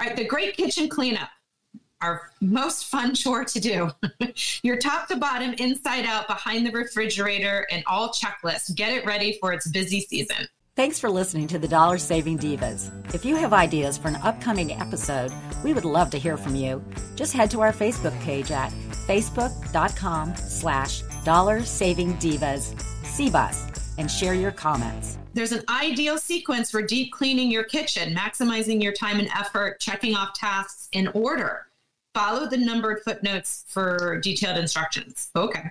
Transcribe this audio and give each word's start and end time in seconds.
All 0.00 0.06
right, 0.06 0.16
the 0.16 0.24
great 0.24 0.56
kitchen 0.56 0.88
cleanup, 0.88 1.28
our 2.00 2.30
most 2.40 2.86
fun 2.86 3.14
chore 3.14 3.44
to 3.44 3.60
do. 3.60 3.90
Your 4.62 4.76
top 4.76 5.08
to 5.08 5.16
bottom, 5.16 5.54
inside 5.54 6.04
out, 6.04 6.26
behind 6.28 6.66
the 6.66 6.70
refrigerator, 6.70 7.66
and 7.70 7.82
all 7.86 8.10
checklist. 8.10 8.74
Get 8.76 8.92
it 8.92 9.04
ready 9.04 9.38
for 9.40 9.52
its 9.52 9.68
busy 9.68 10.00
season. 10.00 10.48
Thanks 10.76 11.00
for 11.00 11.10
listening 11.10 11.48
to 11.48 11.58
the 11.58 11.66
Dollar 11.66 11.98
Saving 11.98 12.38
Divas. 12.38 12.92
If 13.12 13.24
you 13.24 13.34
have 13.34 13.52
ideas 13.52 13.98
for 13.98 14.06
an 14.06 14.16
upcoming 14.16 14.72
episode, 14.72 15.32
we 15.64 15.72
would 15.72 15.84
love 15.84 16.10
to 16.10 16.18
hear 16.18 16.36
from 16.36 16.54
you. 16.54 16.84
Just 17.16 17.32
head 17.32 17.50
to 17.50 17.60
our 17.62 17.72
Facebook 17.72 18.18
page 18.20 18.52
at 18.52 18.70
facebook.com 19.08 20.36
slash 20.36 21.02
dollar 21.24 21.64
saving 21.64 22.14
divas 22.18 22.80
See 23.08 23.30
CBUS 23.30 23.77
and 23.98 24.10
share 24.10 24.34
your 24.34 24.52
comments. 24.52 25.18
There's 25.34 25.52
an 25.52 25.62
ideal 25.68 26.16
sequence 26.16 26.70
for 26.70 26.80
deep 26.80 27.12
cleaning 27.12 27.50
your 27.50 27.64
kitchen, 27.64 28.14
maximizing 28.14 28.82
your 28.82 28.92
time 28.92 29.18
and 29.18 29.28
effort, 29.36 29.80
checking 29.80 30.14
off 30.14 30.32
tasks 30.34 30.88
in 30.92 31.08
order. 31.08 31.66
Follow 32.14 32.48
the 32.48 32.56
numbered 32.56 33.02
footnotes 33.04 33.64
for 33.68 34.18
detailed 34.20 34.56
instructions. 34.56 35.30
Okay. 35.36 35.70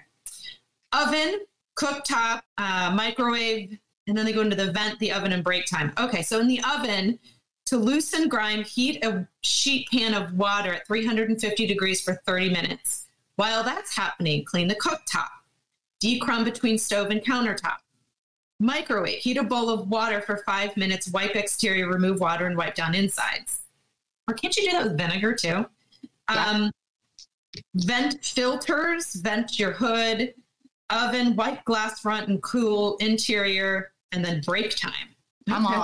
Oven, 0.93 1.39
cooktop, 1.77 2.41
uh, 2.57 2.91
microwave, 2.93 3.77
and 4.07 4.17
then 4.17 4.25
they 4.25 4.33
go 4.33 4.41
into 4.41 4.55
the 4.55 4.71
vent, 4.71 4.99
the 4.99 5.11
oven, 5.11 5.33
and 5.33 5.43
break 5.43 5.65
time. 5.65 5.91
Okay, 5.99 6.21
so 6.21 6.39
in 6.39 6.47
the 6.47 6.61
oven, 6.75 7.19
to 7.65 7.77
loosen 7.77 8.29
grime, 8.29 8.63
heat 8.63 9.03
a 9.03 9.27
sheet 9.41 9.89
pan 9.89 10.13
of 10.13 10.33
water 10.33 10.73
at 10.73 10.87
350 10.87 11.67
degrees 11.67 12.01
for 12.01 12.21
30 12.25 12.49
minutes. 12.49 13.07
While 13.35 13.63
that's 13.63 13.95
happening, 13.95 14.45
clean 14.45 14.67
the 14.67 14.75
cooktop. 14.75 15.27
Decrumb 16.01 16.45
between 16.45 16.77
stove 16.77 17.09
and 17.09 17.21
countertop. 17.21 17.77
Microwave, 18.59 19.19
heat 19.19 19.37
a 19.37 19.43
bowl 19.43 19.69
of 19.69 19.87
water 19.89 20.19
for 20.19 20.37
five 20.37 20.75
minutes, 20.77 21.11
wipe 21.11 21.35
exterior, 21.35 21.87
remove 21.87 22.19
water, 22.19 22.47
and 22.47 22.57
wipe 22.57 22.73
down 22.75 22.95
insides. 22.95 23.59
Or 24.27 24.33
can't 24.33 24.55
you 24.57 24.65
do 24.65 24.71
that 24.71 24.83
with 24.85 24.97
vinegar 24.97 25.33
too? 25.33 25.65
Yeah. 26.29 26.49
Um, 26.49 26.71
vent 27.75 28.23
filters, 28.25 29.13
vent 29.15 29.59
your 29.59 29.71
hood, 29.71 30.33
oven, 30.89 31.35
wipe 31.35 31.63
glass 31.65 31.99
front 31.99 32.29
and 32.29 32.41
cool 32.41 32.97
interior, 32.97 33.91
and 34.11 34.25
then 34.25 34.41
break 34.41 34.75
time. 34.75 34.93
I'm 35.49 35.65
okay. 35.65 35.75
all 35.75 35.83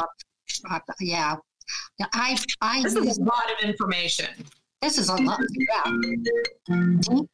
up. 0.71 0.83
Yeah. 0.99 1.35
I, 2.13 2.37
I 2.61 2.83
this 2.83 2.95
is 2.95 3.17
a 3.17 3.23
lot 3.23 3.45
of 3.57 3.67
information. 3.67 4.27
This 4.81 4.97
is 4.97 5.09
a 5.09 5.15
lot. 5.15 5.39
Yeah. 5.55 5.83
De- 6.67 7.27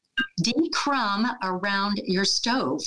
decrumb 0.44 1.36
around 1.44 2.02
your 2.05 2.25
stove. 2.25 2.81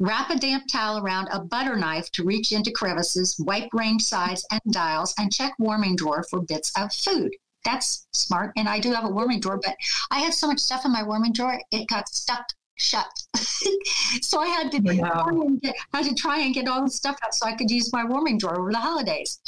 Wrap 0.00 0.30
a 0.30 0.36
damp 0.36 0.64
towel 0.70 0.98
around 0.98 1.28
a 1.32 1.40
butter 1.40 1.76
knife 1.76 2.10
to 2.12 2.24
reach 2.24 2.52
into 2.52 2.70
crevices, 2.72 3.36
wipe 3.38 3.68
range 3.72 4.02
sides 4.02 4.46
and 4.50 4.60
dials, 4.70 5.14
and 5.18 5.32
check 5.32 5.54
warming 5.58 5.96
drawer 5.96 6.24
for 6.30 6.40
bits 6.40 6.72
of 6.76 6.92
food. 6.92 7.32
That's 7.64 8.06
smart. 8.12 8.52
And 8.56 8.68
I 8.68 8.78
do 8.78 8.92
have 8.92 9.04
a 9.04 9.08
warming 9.08 9.40
drawer, 9.40 9.60
but 9.62 9.76
I 10.10 10.20
had 10.20 10.34
so 10.34 10.46
much 10.46 10.60
stuff 10.60 10.84
in 10.84 10.92
my 10.92 11.02
warming 11.02 11.32
drawer, 11.32 11.60
it 11.70 11.88
got 11.88 12.08
stuck 12.08 12.46
shut. 12.76 13.06
so 14.20 14.40
I 14.40 14.48
had 14.48 14.70
to 14.72 14.82
yeah. 14.82 15.08
try 15.08 15.28
and 15.30 15.60
get, 15.60 15.74
had 15.92 16.04
to 16.04 16.14
try 16.14 16.40
and 16.40 16.54
get 16.54 16.68
all 16.68 16.84
the 16.84 16.90
stuff 16.90 17.16
out 17.24 17.34
so 17.34 17.46
I 17.46 17.54
could 17.54 17.70
use 17.70 17.92
my 17.92 18.04
warming 18.04 18.38
drawer 18.38 18.58
over 18.58 18.72
the 18.72 18.78
holidays. 18.78 19.40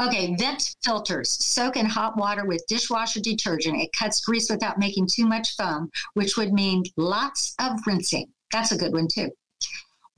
Okay, 0.00 0.34
vent 0.36 0.74
filters. 0.82 1.30
Soak 1.30 1.76
in 1.76 1.86
hot 1.86 2.16
water 2.16 2.46
with 2.46 2.64
dishwasher 2.66 3.20
detergent. 3.20 3.80
It 3.80 3.90
cuts 3.96 4.20
grease 4.22 4.50
without 4.50 4.78
making 4.78 5.08
too 5.12 5.26
much 5.26 5.54
foam, 5.54 5.90
which 6.14 6.36
would 6.36 6.52
mean 6.52 6.82
lots 6.96 7.54
of 7.58 7.78
rinsing. 7.86 8.28
That's 8.52 8.72
a 8.72 8.76
good 8.76 8.92
one 8.92 9.06
too. 9.06 9.30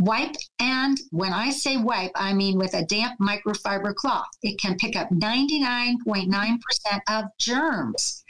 Wipe, 0.00 0.34
and 0.58 0.98
when 1.10 1.32
I 1.32 1.50
say 1.50 1.76
wipe, 1.76 2.10
I 2.16 2.32
mean 2.34 2.58
with 2.58 2.74
a 2.74 2.84
damp 2.84 3.18
microfiber 3.20 3.94
cloth. 3.94 4.26
It 4.42 4.60
can 4.60 4.76
pick 4.76 4.96
up 4.96 5.08
99.9% 5.10 6.58
of 7.08 7.24
germs. 7.38 8.24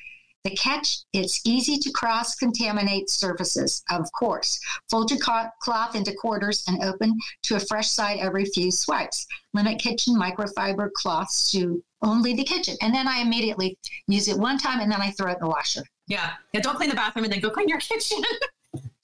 The 0.44 0.54
catch, 0.56 0.98
it's 1.14 1.40
easy 1.46 1.78
to 1.78 1.90
cross 1.92 2.34
contaminate 2.34 3.08
surfaces, 3.08 3.82
of 3.90 4.06
course. 4.12 4.60
Fold 4.90 5.10
your 5.10 5.18
cloth 5.18 5.94
into 5.94 6.12
quarters 6.12 6.62
and 6.68 6.84
open 6.84 7.18
to 7.44 7.56
a 7.56 7.60
fresh 7.60 7.88
side 7.88 8.18
every 8.20 8.44
few 8.44 8.70
swipes. 8.70 9.26
Limit 9.54 9.78
kitchen 9.78 10.14
microfiber 10.14 10.92
cloths 10.92 11.50
to 11.52 11.82
only 12.02 12.34
the 12.34 12.44
kitchen. 12.44 12.76
And 12.82 12.94
then 12.94 13.08
I 13.08 13.20
immediately 13.20 13.78
use 14.06 14.28
it 14.28 14.38
one 14.38 14.58
time 14.58 14.80
and 14.80 14.92
then 14.92 15.00
I 15.00 15.12
throw 15.12 15.30
it 15.30 15.38
in 15.38 15.44
the 15.44 15.48
washer. 15.48 15.82
Yeah. 16.08 16.32
Yeah. 16.52 16.60
Don't 16.60 16.76
clean 16.76 16.90
the 16.90 16.94
bathroom 16.94 17.24
and 17.24 17.32
then 17.32 17.40
go 17.40 17.48
clean 17.48 17.68
your 17.68 17.78
kitchen. 17.80 18.22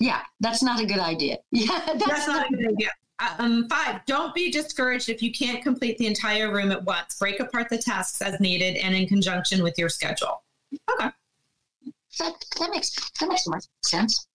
Yeah. 0.00 0.22
That's 0.40 0.62
not 0.62 0.80
a 0.80 0.86
good 0.86 0.98
idea. 0.98 1.38
Yeah. 1.52 1.80
That's, 1.86 2.06
that's 2.06 2.26
not, 2.26 2.50
not, 2.50 2.52
a 2.52 2.56
good 2.56 2.72
idea. 2.72 2.90
Um, 3.38 3.68
five, 3.68 4.04
don't 4.06 4.34
be 4.34 4.50
discouraged 4.50 5.10
if 5.10 5.22
you 5.22 5.30
can't 5.30 5.62
complete 5.62 5.98
the 5.98 6.06
entire 6.06 6.52
room 6.52 6.72
at 6.72 6.82
once. 6.84 7.16
Break 7.18 7.38
apart 7.38 7.68
the 7.68 7.78
tasks 7.78 8.22
as 8.22 8.40
needed 8.40 8.76
and 8.76 8.94
in 8.94 9.06
conjunction 9.06 9.62
with 9.62 9.78
your 9.78 9.90
schedule. 9.90 10.42
Okay 10.90 11.10
that, 12.18 12.44
that 12.58 12.70
makes 12.70 13.10
that 13.18 13.28
makes 13.28 13.46
more 13.46 13.60
sense. 13.82 14.26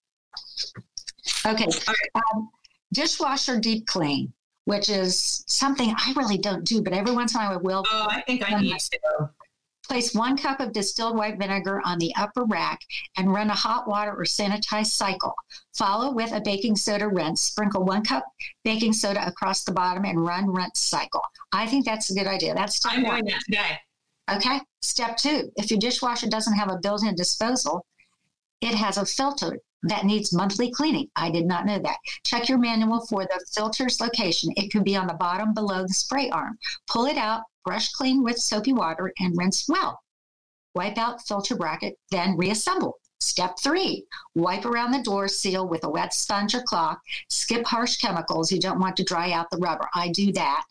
Okay, 1.46 1.68
um, 2.16 2.50
dishwasher 2.94 3.60
deep 3.60 3.88
clean, 3.88 4.32
which 4.66 4.90
is 4.90 5.44
something 5.48 5.94
I 5.96 6.14
really 6.16 6.38
don't 6.38 6.66
do, 6.66 6.82
but 6.82 6.94
every 6.94 7.14
once 7.14 7.34
in 7.34 7.42
a 7.42 7.44
while 7.46 7.54
I 7.54 7.62
will. 7.62 7.84
Oh, 7.92 8.08
I 8.10 8.22
think 8.22 8.50
I 8.50 8.60
need 8.60 8.78
to. 8.80 9.30
Place 9.88 10.14
one 10.14 10.38
cup 10.38 10.60
of 10.60 10.74
distilled 10.74 11.16
white 11.16 11.38
vinegar 11.38 11.82
on 11.86 12.00
the 12.00 12.14
upper 12.16 12.44
rack 12.46 12.80
and 13.18 13.32
run 13.32 13.50
a 13.50 13.56
hot 13.56 13.88
water 13.88 14.12
or 14.12 14.24
sanitized 14.24 14.88
cycle. 14.88 15.34
Follow 15.78 16.12
with 16.12 16.32
a 16.32 16.42
baking 16.42 16.76
soda 16.76 17.08
rinse. 17.08 17.42
Sprinkle 17.42 17.86
one 17.86 18.04
cup 18.04 18.26
baking 18.64 18.94
soda 18.94 19.26
across 19.28 19.64
the 19.64 19.72
bottom 19.72 20.06
and 20.06 20.26
run 20.26 20.52
rinse 20.52 20.80
cycle. 20.80 21.22
I 21.52 21.68
think 21.68 21.86
that's 21.86 22.10
a 22.10 22.16
good 22.16 22.28
idea. 22.28 22.56
That's 22.56 22.84
I'm 22.86 23.04
doing 23.04 23.26
that 23.26 23.42
today. 23.46 23.80
Okay. 24.32 24.60
Step 24.82 25.18
two 25.18 25.52
if 25.56 25.70
your 25.70 25.80
dishwasher 25.80 26.28
doesn't 26.28 26.54
have 26.54 26.72
a 26.72 26.78
built 26.82 27.06
in 27.06 27.16
disposal, 27.16 27.86
it 28.62 28.74
has 28.74 28.98
a 28.98 29.06
filter 29.06 29.60
that 29.86 30.06
needs 30.06 30.34
monthly 30.34 30.72
cleaning. 30.72 31.10
I 31.16 31.30
did 31.30 31.46
not 31.46 31.66
know 31.66 31.80
that. 31.80 31.98
Check 32.24 32.50
your 32.50 32.58
manual 32.58 33.06
for 33.06 33.24
the 33.24 33.46
filter's 33.54 34.00
location. 34.00 34.54
It 34.56 34.72
could 34.72 34.84
be 34.84 34.96
on 34.96 35.08
the 35.08 35.14
bottom 35.14 35.54
below 35.54 35.84
the 35.84 35.94
spray 35.94 36.30
arm. 36.30 36.58
Pull 36.90 37.06
it 37.06 37.18
out, 37.18 37.44
brush 37.64 37.92
clean 37.92 38.24
with 38.24 38.38
soapy 38.38 38.74
water, 38.74 39.12
and 39.20 39.38
rinse 39.38 39.66
well. 39.68 40.00
Wipe 40.74 40.98
out 40.98 41.26
filter 41.26 41.56
bracket, 41.56 41.96
then 42.12 42.36
reassemble. 42.38 43.00
Step 43.22 43.58
three, 43.58 44.06
wipe 44.36 44.66
around 44.66 44.92
the 44.92 45.02
door 45.02 45.28
seal 45.28 45.68
with 45.68 45.84
a 45.86 45.90
wet 45.90 46.14
sponge 46.14 46.54
or 46.54 46.62
cloth. 46.62 46.98
Skip 47.30 47.66
harsh 47.66 47.96
chemicals. 47.98 48.52
You 48.52 48.60
don't 48.60 48.80
want 48.80 48.98
to 48.98 49.04
dry 49.04 49.32
out 49.32 49.50
the 49.50 49.58
rubber. 49.58 49.88
I 49.96 50.10
do 50.10 50.34
that. 50.34 50.64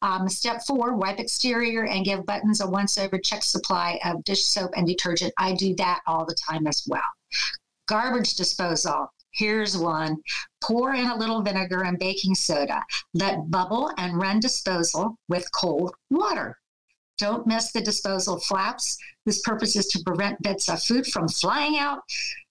Um, 0.00 0.28
step 0.28 0.62
four, 0.66 0.96
wipe 0.96 1.20
exterior 1.20 1.84
and 1.84 2.04
give 2.04 2.24
buttons 2.24 2.62
a 2.62 2.66
once 2.66 2.96
over 2.96 3.18
check 3.18 3.44
supply 3.44 4.00
of 4.04 4.24
dish 4.24 4.44
soap 4.44 4.72
and 4.76 4.86
detergent. 4.86 5.34
I 5.38 5.54
do 5.54 5.74
that 5.76 6.00
all 6.06 6.24
the 6.24 6.34
time 6.34 6.66
as 6.66 6.82
well. 6.88 7.02
Garbage 7.90 8.36
disposal. 8.36 9.12
Here's 9.32 9.76
one. 9.76 10.16
Pour 10.62 10.94
in 10.94 11.06
a 11.06 11.16
little 11.16 11.42
vinegar 11.42 11.82
and 11.82 11.98
baking 11.98 12.36
soda. 12.36 12.80
Let 13.14 13.50
bubble 13.50 13.90
and 13.98 14.16
run 14.16 14.38
disposal 14.38 15.16
with 15.28 15.44
cold 15.52 15.92
water. 16.08 16.56
Don't 17.18 17.48
miss 17.48 17.72
the 17.72 17.80
disposal 17.80 18.38
flaps. 18.38 18.96
This 19.26 19.42
purpose 19.42 19.74
is 19.74 19.88
to 19.88 20.04
prevent 20.06 20.40
bits 20.40 20.68
of 20.68 20.80
food 20.84 21.04
from 21.08 21.26
flying 21.26 21.78
out. 21.78 21.98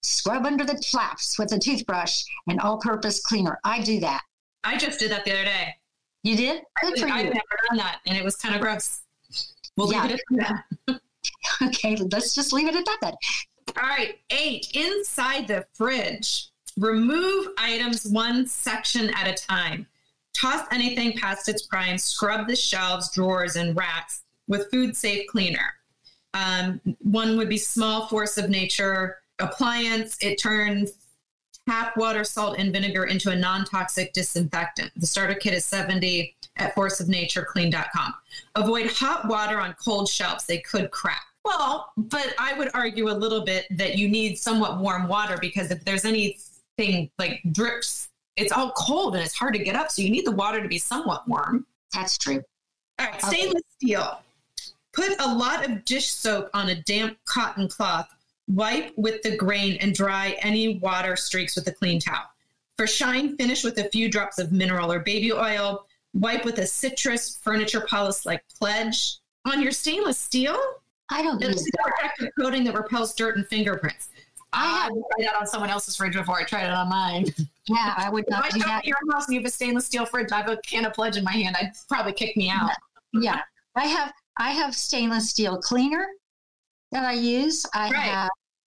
Scrub 0.03 0.45
under 0.45 0.65
the 0.65 0.77
flaps 0.91 1.39
with 1.39 1.53
a 1.53 1.57
toothbrush 1.57 2.21
and 2.49 2.59
all 2.59 2.77
purpose 2.77 3.21
cleaner. 3.21 3.59
I 3.63 3.81
do 3.81 4.01
that. 4.01 4.21
I 4.65 4.75
just 4.75 4.99
did 4.99 5.09
that 5.11 5.23
the 5.23 5.31
other 5.31 5.45
day. 5.45 5.73
You 6.23 6.35
did? 6.35 6.63
Good 6.81 6.99
for 6.99 7.07
you. 7.07 7.13
I've 7.13 7.25
never 7.25 7.59
done 7.69 7.77
that, 7.77 7.99
and 8.05 8.17
it 8.17 8.25
was 8.25 8.35
kind 8.35 8.55
of 8.55 8.61
gross. 8.61 9.03
We'll 9.77 9.91
yeah. 9.91 10.03
leave 10.03 10.11
it 10.11 10.21
at 10.41 10.65
that. 10.87 11.01
okay, 11.63 11.95
let's 11.95 12.35
just 12.35 12.51
leave 12.51 12.67
it 12.67 12.75
at 12.75 12.85
that 12.85 12.97
then. 13.01 13.13
All 13.77 13.83
right, 13.83 14.19
eight, 14.29 14.71
inside 14.73 15.47
the 15.47 15.65
fridge. 15.73 16.49
Remove 16.77 17.47
items 17.57 18.05
one 18.05 18.47
section 18.47 19.13
at 19.13 19.27
a 19.27 19.33
time. 19.33 19.85
Toss 20.33 20.65
anything 20.71 21.17
past 21.17 21.49
its 21.49 21.65
prime. 21.65 21.97
Scrub 21.97 22.47
the 22.47 22.55
shelves, 22.55 23.13
drawers, 23.13 23.55
and 23.55 23.75
racks 23.75 24.23
with 24.47 24.69
food 24.71 24.95
safe 24.95 25.27
cleaner. 25.27 25.73
Um, 26.33 26.79
one 26.99 27.37
would 27.37 27.49
be 27.49 27.57
small 27.57 28.07
force 28.07 28.37
of 28.37 28.49
nature 28.49 29.17
appliance. 29.39 30.17
It 30.21 30.41
turns 30.41 30.91
tap 31.67 31.97
water, 31.97 32.23
salt, 32.23 32.57
and 32.57 32.73
vinegar 32.73 33.05
into 33.05 33.31
a 33.31 33.35
non 33.35 33.65
toxic 33.65 34.13
disinfectant. 34.13 34.91
The 34.95 35.07
starter 35.07 35.35
kit 35.35 35.53
is 35.53 35.65
70 35.65 36.35
at 36.57 36.75
forceofnatureclean.com. 36.75 38.13
Avoid 38.55 38.91
hot 38.91 39.27
water 39.27 39.59
on 39.59 39.75
cold 39.83 40.09
shelves, 40.09 40.45
they 40.45 40.59
could 40.59 40.91
crack. 40.91 41.21
Well, 41.45 41.91
but 41.97 42.33
I 42.37 42.53
would 42.57 42.69
argue 42.73 43.09
a 43.09 43.13
little 43.13 43.41
bit 43.41 43.65
that 43.71 43.97
you 43.97 44.09
need 44.09 44.37
somewhat 44.37 44.79
warm 44.79 45.07
water 45.07 45.37
because 45.39 45.71
if 45.71 45.83
there's 45.85 46.05
anything 46.05 47.09
like 47.17 47.41
drips, 47.51 48.09
it's 48.35 48.51
all 48.51 48.71
cold 48.71 49.15
and 49.15 49.23
it's 49.23 49.33
hard 49.33 49.53
to 49.53 49.59
get 49.59 49.75
up. 49.75 49.91
So 49.91 50.01
you 50.01 50.09
need 50.09 50.25
the 50.25 50.31
water 50.31 50.61
to 50.61 50.67
be 50.67 50.77
somewhat 50.77 51.27
warm. 51.27 51.65
That's 51.93 52.17
true. 52.17 52.43
All 52.99 53.05
right, 53.05 53.21
stainless 53.21 53.55
okay. 53.55 53.61
steel. 53.77 54.21
Put 54.93 55.11
a 55.19 55.33
lot 55.33 55.65
of 55.65 55.85
dish 55.85 56.07
soap 56.07 56.49
on 56.53 56.69
a 56.69 56.75
damp 56.75 57.17
cotton 57.25 57.67
cloth. 57.67 58.09
Wipe 58.47 58.91
with 58.97 59.21
the 59.21 59.37
grain 59.37 59.77
and 59.79 59.93
dry 59.93 60.35
any 60.41 60.79
water 60.79 61.15
streaks 61.15 61.55
with 61.55 61.67
a 61.67 61.71
clean 61.71 61.99
towel. 61.99 62.25
For 62.77 62.87
shine, 62.87 63.37
finish 63.37 63.63
with 63.63 63.77
a 63.77 63.89
few 63.89 64.09
drops 64.09 64.39
of 64.39 64.51
mineral 64.51 64.91
or 64.91 64.99
baby 64.99 65.31
oil. 65.31 65.85
Wipe 66.13 66.45
with 66.45 66.57
a 66.57 66.65
citrus 66.65 67.37
furniture 67.37 67.81
polish 67.81 68.25
like 68.25 68.43
Pledge. 68.57 69.17
On 69.45 69.61
your 69.61 69.71
stainless 69.71 70.17
steel, 70.17 70.57
I 71.11 71.21
don't 71.23 71.41
It's 71.43 71.51
use 71.61 71.67
a 71.67 71.71
that. 71.71 71.93
protective 71.95 72.29
coating 72.39 72.63
that 72.65 72.73
repels 72.75 73.13
dirt 73.15 73.37
and 73.37 73.47
fingerprints. 73.47 74.09
I 74.53 74.65
have- 74.65 74.89
try 74.91 75.25
that 75.25 75.35
on 75.35 75.45
someone 75.47 75.69
else's 75.69 75.95
fridge 75.95 76.13
before 76.13 76.39
I 76.39 76.43
tried 76.43 76.65
it 76.65 76.71
on 76.73 76.89
mine. 76.89 77.25
Yeah, 77.67 77.93
I 77.97 78.09
would 78.09 78.25
If 78.27 78.33
I 78.33 78.39
not 78.39 78.49
come 78.51 78.59
that. 78.61 78.85
your 78.85 78.97
house 79.11 79.27
and 79.27 79.35
you 79.35 79.39
have 79.41 79.47
a 79.47 79.51
stainless 79.51 79.85
steel 79.85 80.05
fridge, 80.05 80.31
I 80.31 80.37
have 80.37 80.49
a 80.49 80.57
can 80.57 80.85
of 80.85 80.93
pledge 80.93 81.17
in 81.17 81.23
my 81.23 81.31
hand, 81.31 81.55
I'd 81.59 81.71
probably 81.87 82.13
kick 82.13 82.35
me 82.37 82.49
out. 82.49 82.71
Yeah, 83.13 83.41
I 83.75 83.85
have 83.87 84.11
I 84.37 84.51
have 84.51 84.75
stainless 84.75 85.29
steel 85.29 85.57
cleaner 85.59 86.07
that 86.91 87.03
I 87.03 87.13
use. 87.13 87.65
I 87.73 87.89
Right. 87.91 87.95
have 88.03 88.29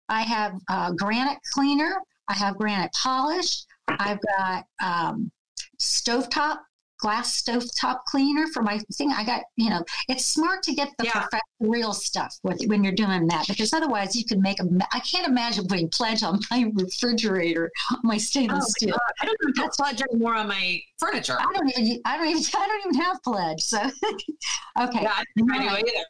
I 0.09 0.21
have 0.24 0.53
uh, 0.69 0.91
granite 0.94 1.38
cleaner. 1.53 1.95
I 2.27 2.33
have 2.33 2.57
granite 2.57 2.91
polish. 2.94 3.63
I've 3.88 4.19
got 4.38 4.65
um, 4.83 5.31
stovetop 5.80 6.59
glass 7.00 7.42
stovetop 7.42 8.04
cleaner 8.06 8.46
for 8.54 8.62
my 8.62 8.80
thing. 8.98 9.12
I 9.12 9.24
got 9.24 9.42
you 9.56 9.69
know 9.69 9.84
it's 10.07 10.25
smart 10.25 10.63
to 10.63 10.74
get 10.74 10.90
the 10.98 11.06
Yeah. 11.06 11.13
perfect 11.13 11.44
real 11.62 11.94
stuff 11.94 12.34
with, 12.44 12.62
when 12.68 12.84
you're 12.84 12.94
doing 12.94 13.28
that 13.28 13.46
because 13.48 13.74
otherwise 13.74 14.16
you 14.16 14.24
can 14.25 14.42
make 14.42 14.60
a. 14.60 14.66
I 14.94 15.00
can't 15.00 15.28
imagine 15.28 15.68
putting 15.68 15.90
pledge 15.90 16.24
on 16.24 16.40
my 16.51 16.72
refrigerator, 16.75 17.72
my 18.04 18.18
stainless 18.18 18.66
Oh 18.66 18.69
steel. 18.78 18.98
I 19.22 19.25
don't 19.25 19.38
even 19.44 19.63
have 19.63 19.72
pledge 19.72 20.01
anymore 20.01 20.36
on 20.36 20.48
my 20.48 20.80
furniture. 21.00 21.38
I 21.40 21.44
don't 21.54 21.69
even. 21.78 22.01
I 22.06 22.18
don't 22.18 22.28
even. 22.28 22.44
I 22.56 22.68
don't 22.68 22.80
even 22.94 23.01
have 23.01 23.24
pledge. 23.24 23.62
So 23.62 23.78
okay. 24.80 25.01
Yeah, 25.04 25.13
I 25.18 25.24
don't 25.38 25.48
Right. 25.48 25.84
either. 25.86 26.06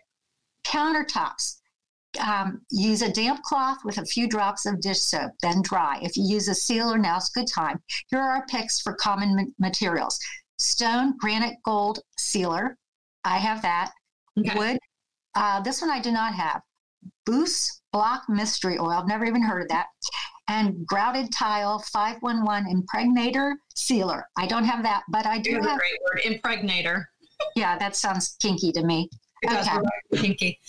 countertops. 0.66 1.56
Um, 2.20 2.62
use 2.72 3.04
a 3.04 3.12
damp 3.12 3.44
cloth 3.44 3.78
with 3.86 4.00
a 4.00 4.06
few 4.06 4.28
drops 4.28 4.66
of 4.66 4.82
dish 4.82 5.00
soap, 5.00 5.32
then 5.44 5.62
dry. 5.62 6.00
If 6.02 6.18
you 6.18 6.24
use 6.26 6.48
a 6.48 6.56
sealer, 6.56 6.98
now's 6.98 7.30
a 7.30 7.40
good 7.40 7.48
time. 7.48 7.80
Here 8.08 8.20
are 8.20 8.32
our 8.32 8.46
picks 8.48 8.82
for 8.82 8.94
common 8.96 9.36
ma- 9.36 9.68
materials 9.68 10.20
stone, 10.60 11.18
granite, 11.18 11.56
gold 11.66 12.00
sealer. 12.18 12.78
I 13.24 13.38
have 13.38 13.62
that. 13.64 13.92
Okay. 14.38 14.58
Wood. 14.58 14.78
Uh, 15.36 15.62
this 15.62 15.82
one 15.82 15.90
I 15.90 16.00
do 16.02 16.12
not 16.12 16.34
have. 16.34 16.62
Boos 17.26 17.82
Block 17.92 18.24
Mystery 18.30 18.78
Oil. 18.78 18.90
I've 18.92 19.08
never 19.08 19.26
even 19.26 19.42
heard 19.42 19.62
of 19.64 19.68
that. 19.70 19.88
And 20.48 20.86
grouted 20.86 21.32
tile 21.32 21.80
511 21.80 22.70
impregnator 22.72 23.54
sealer. 23.76 24.26
I 24.38 24.48
don't 24.48 24.64
have 24.64 24.84
that, 24.84 25.04
but 25.10 25.26
I 25.26 25.38
do 25.40 25.52
Here's 25.52 25.66
have. 25.66 25.78
great 25.80 26.00
word, 26.04 26.22
impregnator. 26.24 27.06
Yeah, 27.56 27.78
that 27.78 27.96
sounds 27.96 28.36
kinky 28.40 28.72
to 28.74 28.84
me. 28.84 29.10
It 29.42 29.52
Okay. 29.52 30.22
kinky. 30.22 30.60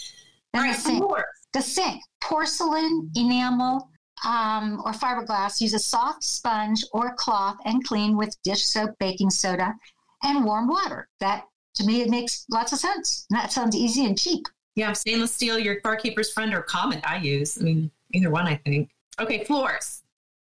Then 0.53 0.67
All 0.67 0.73
the 0.73 0.79
sink. 0.79 1.05
The 1.53 1.63
sink, 1.63 2.03
porcelain, 2.21 3.11
enamel, 3.17 3.90
um, 4.25 4.83
or 4.85 4.93
fiberglass. 4.93 5.61
Use 5.61 5.75
a 5.75 5.79
soft 5.79 6.23
sponge 6.23 6.85
or 6.93 7.15
cloth 7.15 7.57
and 7.65 7.85
clean 7.85 8.17
with 8.17 8.37
dish 8.43 8.65
soap, 8.65 8.91
baking 8.99 9.31
soda, 9.31 9.75
and 10.23 10.45
warm 10.45 10.69
water. 10.69 11.09
That 11.21 11.47
to 11.77 11.85
me, 11.85 12.03
it 12.03 12.11
makes 12.11 12.45
lots 12.51 12.73
of 12.73 12.79
sense. 12.79 13.27
And 13.31 13.39
that 13.39 13.53
sounds 13.53 13.77
easy 13.77 14.07
and 14.07 14.19
cheap. 14.19 14.47
Yeah, 14.77 14.93
stainless 14.93 15.35
steel, 15.35 15.59
your 15.59 15.81
barkeeper's 15.83 16.33
friend 16.33 16.55
or 16.55 16.63
Comet 16.63 17.01
I 17.05 17.19
use. 17.19 17.59
I 17.59 17.63
mean, 17.63 17.91
either 18.13 18.31
one, 18.31 18.47
I 18.47 18.57
think. 18.57 18.91
Okay, 19.21 19.45
floors. 19.45 20.03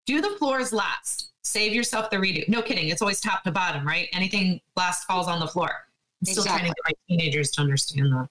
Do 0.06 0.22
the 0.22 0.32
floors 0.40 0.74
last. 0.74 1.32
Save 1.44 1.74
yourself 1.74 2.10
the 2.10 2.18
redo. 2.18 2.48
No 2.48 2.62
kidding. 2.62 2.88
It's 2.90 3.02
always 3.02 3.20
top 3.20 3.44
to 3.44 3.52
bottom, 3.52 3.86
right? 3.86 4.10
Anything 4.14 4.62
last 4.76 5.06
falls 5.06 5.28
on 5.28 5.40
the 5.40 5.48
floor. 5.48 5.70
I'm 6.22 6.26
still 6.32 6.44
trying 6.44 6.60
to 6.60 6.66
get 6.68 6.76
my 6.86 6.92
teenagers 7.08 7.52
to 7.52 7.62
understand 7.62 8.14
that. 8.14 8.30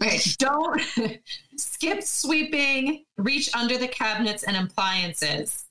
Okay, 0.00 0.18
don't 0.38 0.80
skip 1.56 2.02
sweeping, 2.02 3.04
reach 3.18 3.54
under 3.54 3.76
the 3.78 3.88
cabinets 3.88 4.44
and 4.44 4.56
appliances. 4.56 5.64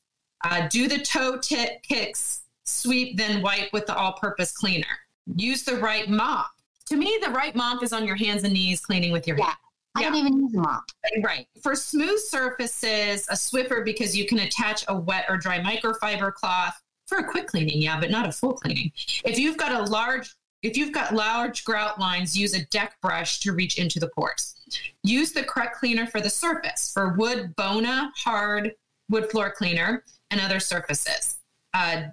Uh, 0.44 0.68
do 0.70 0.88
the 0.88 1.00
toe 1.00 1.38
tip 1.38 1.82
kicks, 1.84 2.42
sweep, 2.64 3.18
then 3.18 3.42
wipe 3.42 3.72
with 3.74 3.86
the 3.86 3.96
all 3.96 4.14
purpose 4.14 4.52
cleaner. 4.52 4.88
Use 5.36 5.64
the 5.64 5.78
right 5.78 6.10
mop. 6.10 6.50
To 6.88 6.98
me, 6.98 7.20
the 7.24 7.30
right 7.30 7.56
mop 7.56 7.84
is 7.84 7.94
on 7.94 8.06
your 8.06 8.16
hands 8.16 8.44
and 8.44 8.54
knees 8.54 8.82
cleaning 8.82 9.12
with 9.12 9.28
your 9.28 9.38
Yeah. 9.38 9.46
hands. 9.46 9.58
I 9.96 10.02
Yeah. 10.02 10.10
don't 10.10 10.16
even 10.20 10.40
use 10.42 10.54
a 10.56 10.58
mop. 10.58 10.84
Right. 11.24 11.48
For 11.62 11.76
smooth 11.76 12.20
surfaces, 12.20 13.28
a 13.30 13.34
Swiffer 13.34 13.84
because 13.86 14.16
you 14.16 14.26
can 14.26 14.40
attach 14.40 14.84
a 14.88 14.96
wet 14.98 15.26
or 15.30 15.38
dry 15.38 15.60
microfiber 15.60 16.34
cloth 16.34 16.82
for 17.08 17.18
a 17.20 17.24
quick 17.30 17.48
cleaning, 17.48 17.82
yeah, 17.82 18.00
but 18.00 18.10
not 18.10 18.28
a 18.28 18.32
full 18.32 18.54
cleaning. 18.54 18.92
If 19.26 19.38
you've 19.38 19.58
got 19.58 19.74
a 19.74 19.84
large 19.84 20.34
if 20.63 20.78
you've 20.78 20.92
got 20.92 21.13
large 21.13 21.63
grout 21.66 22.00
lines, 22.00 22.38
use 22.38 22.54
a 22.54 22.66
deck 22.66 22.96
brush 23.02 23.40
to 23.40 23.54
reach 23.54 23.78
into 23.78 24.00
the 24.00 24.08
pores. 24.10 24.56
Use 25.04 25.31
the 25.31 25.44
correct 25.44 25.78
cleaner 25.78 26.06
for 26.08 26.22
the 26.22 26.30
surface. 26.30 26.92
For 26.94 27.13
wood, 27.13 27.56
Bona 27.56 28.12
hard 28.16 28.74
wood 29.10 29.30
floor 29.31 29.52
cleaner 29.52 30.04
and 30.30 30.40
other 30.40 30.60
surfaces. 30.60 31.38
Uh, 31.74 32.04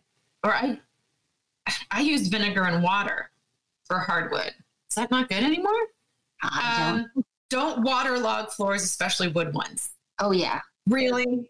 or 0.44 0.52
I 0.54 0.78
I 1.90 2.00
used 2.00 2.30
vinegar 2.30 2.64
and 2.64 2.82
water 2.82 3.30
for 3.84 3.98
hardwood. 3.98 4.52
Is 4.88 4.94
that 4.96 5.10
not 5.10 5.28
good 5.28 5.42
anymore? 5.44 5.72
I 6.42 6.90
don't. 6.92 7.00
Um, 7.16 7.24
don't 7.50 7.82
waterlog 7.82 8.50
floors, 8.50 8.82
especially 8.82 9.28
wood 9.28 9.54
ones. 9.54 9.90
oh 10.20 10.32
yeah, 10.32 10.60
Really? 10.86 11.48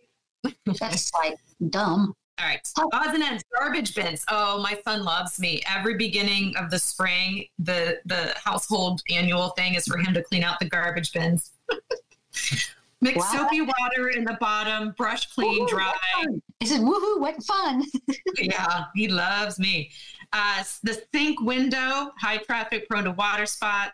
that's 0.81 1.13
like 1.15 1.37
dumb. 1.71 2.15
All 2.41 2.47
right. 2.47 2.61
Odds 2.93 3.15
and 3.15 3.23
ends, 3.23 3.43
garbage 3.59 3.95
bins. 3.95 4.25
Oh, 4.29 4.61
my 4.63 4.79
son 4.85 5.05
loves 5.05 5.41
me. 5.41 5.61
Every 5.69 5.95
beginning 5.97 6.55
of 6.57 6.71
the 6.71 6.79
spring, 6.79 7.47
the 7.59 7.99
the 8.07 8.35
household 8.43 9.03
annual 9.11 9.49
thing 9.51 9.75
is 9.75 9.85
for 9.87 9.99
him 9.99 10.15
to 10.15 10.23
clean 10.23 10.45
out 10.45 10.59
the 10.61 10.69
garbage 10.69 11.13
bins. 11.13 11.53
Mix 13.01 13.17
Wow. 13.17 13.31
soapy 13.33 13.61
water 13.61 14.09
in 14.09 14.25
the 14.25 14.37
bottom, 14.41 14.93
brush 14.97 15.27
clean, 15.33 15.67
Woohoo, 15.67 15.69
dry. 15.69 15.93
He 16.59 16.67
said, 16.67 16.81
"Woohoo! 16.81 17.21
What 17.21 17.41
fun!" 17.45 17.85
Yeah, 18.39 18.85
he 18.95 19.07
loves 19.09 19.59
me. 19.61 19.91
Uh, 20.33 20.63
the 20.83 21.01
sink 21.15 21.41
window, 21.41 22.11
high 22.21 22.39
traffic, 22.39 22.89
prone 22.89 23.05
to 23.05 23.13
water 23.13 23.47
spots. 23.47 23.93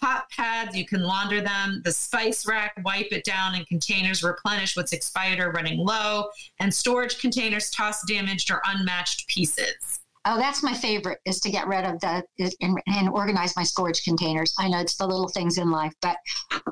Hot 0.00 0.28
pads, 0.30 0.76
you 0.76 0.86
can 0.86 1.02
launder 1.02 1.40
them. 1.40 1.82
The 1.84 1.92
spice 1.92 2.46
rack, 2.46 2.74
wipe 2.84 3.12
it 3.12 3.24
down 3.24 3.54
in 3.54 3.64
containers, 3.66 4.22
replenish 4.22 4.76
what's 4.76 4.92
expired 4.92 5.38
or 5.38 5.50
running 5.50 5.78
low. 5.78 6.28
And 6.60 6.72
storage 6.72 7.20
containers, 7.20 7.70
toss 7.70 8.02
damaged 8.06 8.50
or 8.50 8.62
unmatched 8.66 9.28
pieces. 9.28 10.00
Oh, 10.24 10.36
that's 10.36 10.62
my 10.62 10.72
favorite 10.72 11.18
is 11.24 11.40
to 11.40 11.50
get 11.50 11.66
rid 11.66 11.84
of 11.84 11.98
the 12.00 12.22
and, 12.60 12.80
and 12.86 13.08
organize 13.08 13.56
my 13.56 13.64
storage 13.64 14.04
containers. 14.04 14.54
I 14.58 14.68
know 14.68 14.78
it's 14.78 14.94
the 14.94 15.06
little 15.06 15.28
things 15.28 15.58
in 15.58 15.70
life, 15.70 15.92
but 16.00 16.16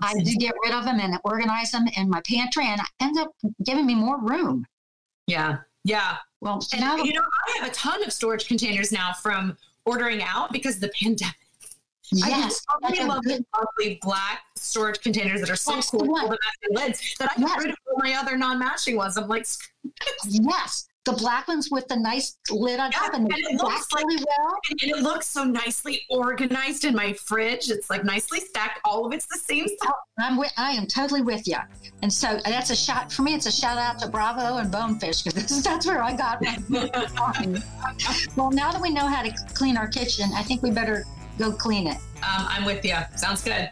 I 0.03 0.15
do 0.15 0.37
get 0.37 0.55
rid 0.65 0.73
of 0.73 0.85
them 0.85 1.01
and 1.01 1.19
organize 1.25 1.73
them 1.73 1.87
in 1.97 2.09
my 2.09 2.21
pantry, 2.21 2.67
and 2.67 2.81
it 2.81 2.87
ends 3.01 3.19
up 3.19 3.33
giving 3.65 3.87
me 3.87 3.97
more 3.97 4.21
room. 4.21 4.67
Yeah, 5.27 5.59
yeah. 5.85 6.19
Well, 6.41 6.65
And 6.73 6.81
now 6.81 6.97
you 6.97 7.13
know, 7.13 7.23
I 7.49 7.59
have 7.59 7.71
a 7.71 7.75
ton 7.75 8.05
of 8.05 8.13
storage 8.13 8.47
containers 8.47 8.93
now 8.93 9.13
from 9.13 9.57
ordering 9.85 10.23
out 10.23 10.53
because 10.53 10.79
the 10.79 10.89
pandemic. 11.01 11.35
I 12.25 12.29
yes, 12.29 12.65
totally 12.83 13.07
love 13.07 13.23
good- 13.25 13.45
the 13.53 13.59
lovely 13.59 13.99
black 14.03 14.43
storage 14.57 15.01
containers 15.01 15.41
that 15.41 15.51
are 15.51 15.57
so 15.57 15.75
That's 15.75 15.91
cool 15.91 16.01
with 16.01 16.09
the 16.23 16.39
matching 16.73 16.77
lids 16.89 17.15
that 17.19 17.31
I 17.37 17.41
Yes. 17.41 17.59
rid 17.59 17.71
of 17.71 17.77
all 17.89 17.99
my 18.03 18.15
other 18.15 18.37
non-matching 18.37 18.97
ones. 18.97 19.17
I'm 19.17 19.29
like, 19.29 19.47
yes, 20.27 20.87
the 21.07 21.13
black 21.13 21.49
ones 21.49 21.71
with 21.71 21.89
the 21.89 21.97
nice 21.97 22.37
lid 22.51 22.79
on 22.79 22.91
Yeah, 22.93 22.99
top 22.99 23.15
and 23.15 23.25
and 23.33 23.33
it 23.39 23.55
looks 23.63 23.87
like- 23.93 24.05
really 24.05 24.23
well. 24.27 24.59
and 24.71 24.83
it 24.83 24.99
looks 24.99 25.27
so 25.29 25.45
nicely 25.45 26.03
organized 26.11 26.85
in 26.85 26.95
my 26.95 27.15
fridge. 27.15 27.71
It's 27.71 27.89
like 27.89 28.05
nicely 28.05 28.41
stacked. 28.41 28.81
All 28.85 29.07
of 29.07 29.13
it's 29.13 29.27
the 29.27 29.39
same 29.39 29.67
stuff. 29.67 29.95
Oh, 29.97 30.23
I'm 30.25 30.37
with, 30.37 30.53
I 30.59 30.73
am 30.73 30.87
totally 30.87 31.23
with 31.23 31.47
you. 31.49 31.57
And 32.03 32.13
so 32.13 32.39
that's 32.45 32.69
a 32.71 32.77
shot 32.77 33.11
for 33.11 33.23
me. 33.23 33.35
It's 33.35 33.47
a 33.47 33.53
shout 33.53 33.79
out 33.79 33.99
to 34.01 34.09
Bravo 34.09 34.59
and 34.59 34.71
Bonefish 34.71 35.23
because 35.23 35.63
that's 35.65 35.87
where 35.87 36.03
I 36.03 36.15
got 36.15 36.43
my. 36.43 36.59
well, 38.37 38.51
now 38.51 38.71
that 38.73 38.81
we 38.83 38.91
know 38.91 39.07
how 39.07 39.23
to 39.23 39.33
clean 39.55 39.77
our 39.79 39.89
kitchen, 39.89 40.29
I 40.35 40.43
think 40.43 40.63
we 40.63 40.71
better 40.71 41.07
go 41.41 41.51
clean 41.51 41.87
it. 41.89 41.97
Um, 42.23 42.47
I'm 42.49 42.65
with 42.65 42.85
you. 42.85 42.97
Sounds 43.17 43.43
good. 43.43 43.71